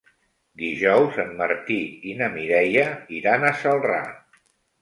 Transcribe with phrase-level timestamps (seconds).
[0.61, 1.77] Dijous en Martí
[2.13, 2.87] i na Mireia
[3.19, 4.01] iran a Celrà.